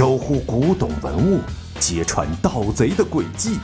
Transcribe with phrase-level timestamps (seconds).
[0.00, 1.42] 守护古董文物，
[1.78, 3.56] 揭穿盗贼的诡计，《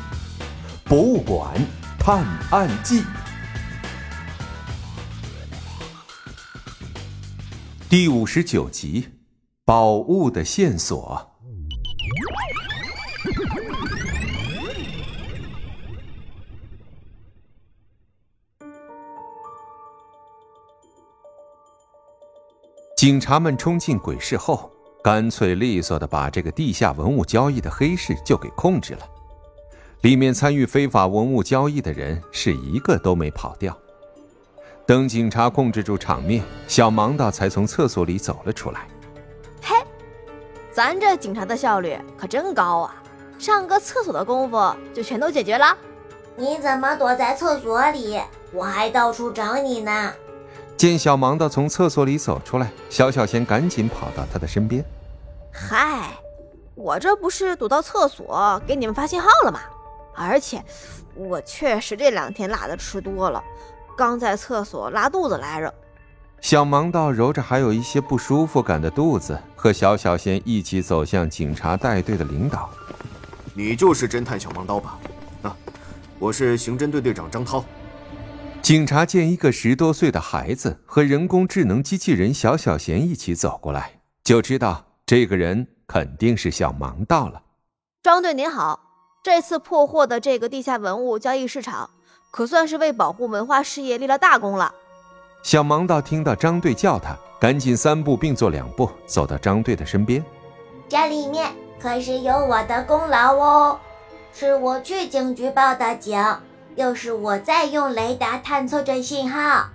[0.85, 1.55] 博物馆
[1.99, 3.01] 探案记》
[7.89, 9.09] 第五十九集：
[9.65, 11.36] 宝物的线索。
[22.97, 24.71] 警察们冲进鬼市后，
[25.05, 29.01] 干脆利索的把这个地下文物交易的黑市就给控制了。
[30.01, 33.77] 里面参与非法文物交易的人是一个都没跑掉。
[34.87, 38.89] 等警察控制住场面，小盲道才从厕所里走了出来。
[39.61, 39.77] 嘿，
[40.73, 43.03] 咱这警察的效率可真高啊！
[43.39, 45.77] 上个厕所的功夫就全都解决了。
[46.35, 48.19] 你怎么躲在厕所里？
[48.53, 50.15] 我还到处找你呢。
[50.77, 54.85] 见小盲道从厕所里走出来，小小贤赶紧跑到他的身边。
[55.51, 56.11] 嗨，
[56.75, 59.61] 我这不是躲到厕所给你们发信号了吗？
[60.15, 60.63] 而且
[61.15, 63.43] 我确实这两天辣的吃多了，
[63.97, 65.73] 刚在厕所拉肚子来着。
[66.43, 72.69] 小盲道揉着还有一些不舒服感的肚子，和小小贤一起走向警察带队的领导。
[73.55, 74.99] 你就是侦探小盲刀吧？
[75.43, 75.57] 啊，
[76.19, 77.65] 我是刑侦队队长张涛。
[78.67, 87.43] 警察见一个十多岁的孩子和人工智能机器人小小贤一起走过来，就知道这个人肯定是小盲道了。
[88.03, 88.81] 张队您好，
[89.23, 91.91] 这次破获的这个地下文物交易市场，
[92.33, 94.75] 可算是为保护文化事业立了大功了。
[95.45, 100.21] 小盲道听到张队叫他，赶紧三步并作两步走到张队的身边。
[100.89, 103.79] 这里面可是有我的功劳哦，
[104.33, 106.21] 是我去警局报的警。
[106.77, 109.69] 又是我在用雷达探测这信号。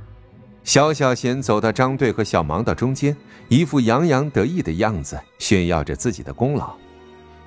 [0.63, 3.17] 小小贤走到张队和小盲道中间，
[3.49, 6.73] 一副洋洋得意的样子，炫耀着自己的功劳。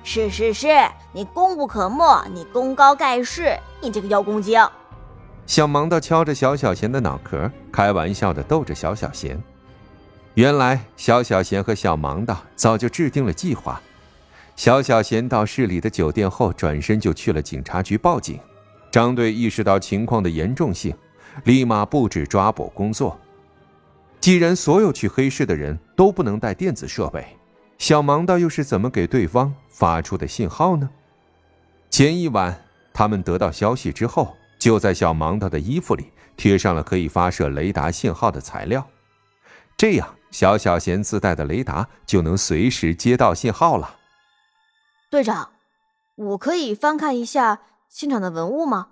[0.03, 0.67] 是是是，
[1.13, 4.61] 你功不可没，你功高盖世，你这个妖公精。
[5.47, 9.41] 小盲道敲着小小贤的脑壳，开玩笑的逗着小小贤。
[10.33, 13.81] 原来小小贤和小盲道早就制定了计划。
[14.57, 18.37] 小小贤到市里的酒店后，转身就去了警察局报警。
[18.95, 20.95] 张队意识到情况的严重性，
[21.43, 23.19] 立马布置抓捕工作。
[24.21, 27.27] 既然所有去黑市的人都不能带电子设备，
[27.77, 30.89] 小盲道又是怎么给对方发出的信号呢？
[31.89, 32.57] 前一晚，
[32.93, 38.87] 他们得到消息之后，就在小盲道的衣服里贴上了可以发射雷达信号的材料，
[39.75, 43.97] 这样小小贤自带的雷达就能随时接到信号了。
[45.11, 45.49] 队长，
[46.15, 47.59] 我可以翻看一下。
[47.95, 48.89] 现场的文物吗？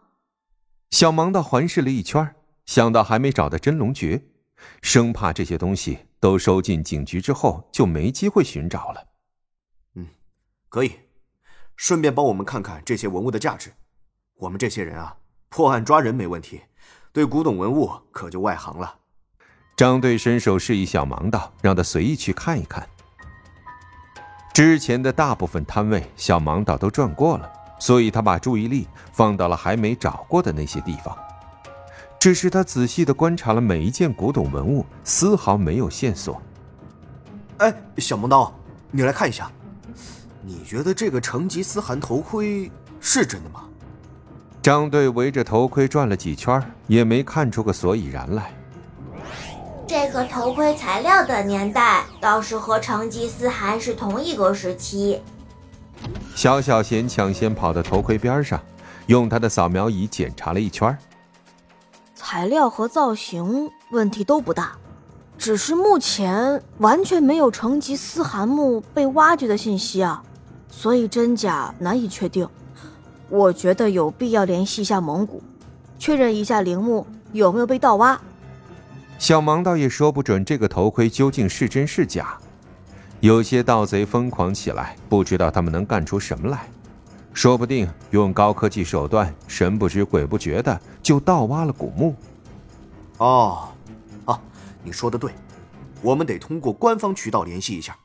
[0.92, 4.24] 小盲道环视了一圈，想到还没找到真龙诀，
[4.82, 9.08] 生怕这些东西都收进警局之后就没机会寻找了。
[9.96, 10.08] 嗯，
[10.70, 11.02] 可以，
[11.76, 13.74] 顺便帮我们看看这些文物的价值。
[14.36, 15.18] 我们这些人啊，
[15.50, 16.62] 破案抓人没问题，
[17.12, 19.00] 对古董文物可就外行了。
[19.76, 22.88] 张队伸手示意小盲道，让他随意去看一看。
[24.54, 27.52] 之前的大部分摊位，小盲道都转过了。
[27.84, 31.14] 所以他把注意力放到了还没找过的那些地方。
[32.18, 36.42] 只是他仔细的观察了每一件古董文物，丝毫没有线索。
[37.58, 38.54] 哎，小萌刀，
[38.90, 39.52] 你来看一下，
[40.42, 43.66] 你觉得这个成吉思汗头盔是真的吗？
[44.62, 48.54] 张队围着头盔转了几圈，也没看出个所以然来。
[49.86, 55.22] 这个头盔材料的年代倒是和成吉思汗是同一个时期。
[56.36, 58.60] 小小贤抢先跑到头盔边上，
[59.08, 60.96] 用他的扫描仪检查了一圈。
[62.16, 64.74] 材料和造型问题都不大，
[65.38, 70.24] 只是目前完全没有成吉思汗墓被挖掘的信息啊，
[70.70, 72.48] 所以真假难以确定。
[73.30, 75.42] 我觉得有必要联系一下蒙古，
[76.00, 78.20] 确认一下陵墓有没有被盗挖。
[79.18, 82.38] 小盲倒也说不准这个头盔究竟是真是假。
[83.24, 86.68] 有些盗贼疯狂起来，不知道他们能干出什么来，
[87.32, 92.14] 说不定用高科技手段，神不知鬼不觉的就盗挖了古墓。
[93.20, 93.70] 哦，
[94.26, 94.38] 啊，
[94.84, 95.32] 你说的对，
[96.02, 97.96] 我们得通过官方渠道联系一下。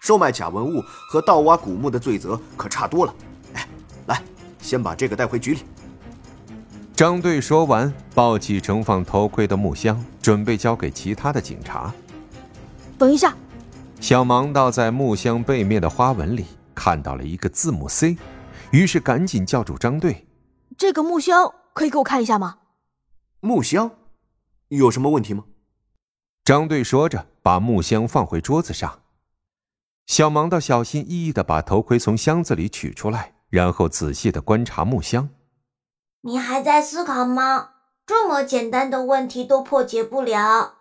[0.00, 0.80] 售卖假文物
[1.10, 3.12] 和盗挖古墓的罪责可差多了。
[3.54, 3.66] 哎，
[4.06, 4.22] 来，
[4.60, 5.62] 先把这个带回局里。
[6.94, 11.92] 张队说完，抱起盛放头盔的木箱，准备交给其他的警察。
[12.96, 13.34] 等一下。
[14.02, 16.44] 小盲道在木箱背面的花纹里
[16.74, 18.18] 看到了一个字母 C，
[18.72, 20.26] 于是赶紧叫住张队
[20.76, 22.58] ：“这个木箱可以给我看一下吗？”
[23.38, 23.92] 木箱
[24.70, 25.44] 有什么问题吗？
[26.44, 29.02] 张队说着，把木箱放回桌子上。
[30.06, 35.28] 小盲道小心翼翼的把头盔从箱子里取出来，然后仔细的观察木箱。
[36.22, 37.74] 你还在思考吗？
[38.04, 40.78] 这么简单的问题都破解不了。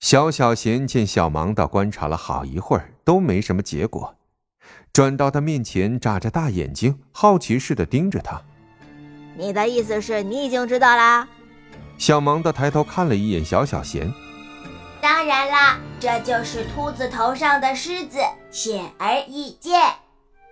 [0.00, 4.14] 小小贤见小盲道观察了好一会儿都没什么结果，
[4.92, 8.40] 转到他面前，眨着大眼睛，好奇似的盯着他。
[9.36, 11.26] 你的意思是你已经知道啦？
[11.96, 14.12] 小盲道抬头看了一眼小小贤。
[15.00, 18.18] 当然啦，这就是秃子头上的狮子，
[18.50, 19.80] 显而易见。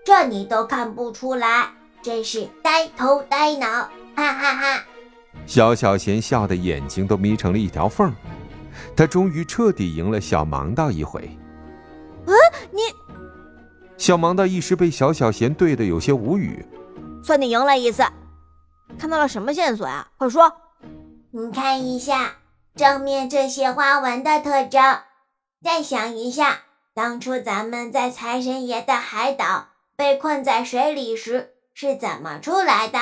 [0.04, 1.70] 这你都看不出来，
[2.02, 3.66] 真是呆头呆脑，
[4.16, 4.84] 哈哈哈！
[5.46, 8.12] 小小贤笑得眼睛都眯成了一条缝。
[8.96, 11.30] 他终于彻底赢了小盲道一回。
[12.26, 12.34] 嗯，
[12.70, 12.80] 你……
[13.96, 16.64] 小盲道一时被小小贤对的有些无语。
[17.22, 18.02] 算你赢了一次。
[18.98, 20.08] 看到了什么线索呀？
[20.18, 20.52] 快说！
[21.30, 22.36] 你看一下
[22.74, 24.82] 正面这些花纹的特征，
[25.64, 26.60] 再想一下，
[26.94, 32.98] 当初咱们在财神爷的海岛被困在水里时是怎么出来的？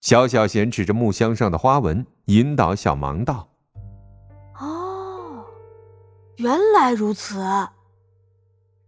[0.00, 3.48] 小小贤指着木箱上的花纹，引导小盲道。
[6.38, 7.38] 原来如此。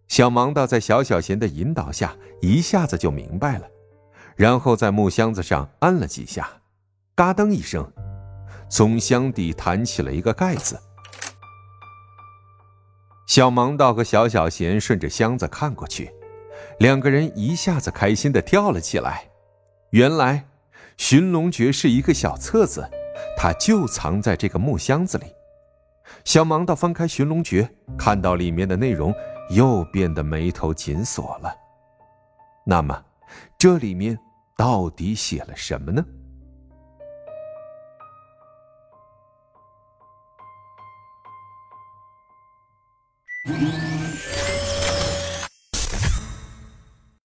[0.06, 3.66] 小盲道在小小贤的引导下，一下子就明白了。
[4.36, 6.48] 然后在木箱子上按了几下，
[7.14, 7.92] 嘎噔一声，
[8.68, 10.80] 从箱底弹起了一个盖子。
[13.26, 16.12] 小盲道和小小贤顺着箱子看过去，
[16.78, 19.28] 两个人一下子开心的跳了起来。
[19.90, 20.46] 原来，
[20.96, 22.88] 寻龙诀是一个小册子，
[23.36, 25.26] 它就藏在这个木箱子里。
[26.24, 27.68] 小盲道翻开寻龙诀，
[27.98, 29.14] 看到里面的内容，
[29.50, 31.54] 又变得眉头紧锁了。
[32.64, 33.02] 那么，
[33.58, 34.18] 这里面……
[34.56, 36.04] 到底写了什么呢？